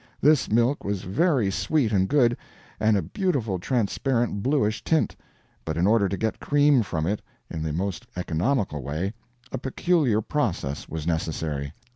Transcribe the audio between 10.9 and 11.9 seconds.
necessary.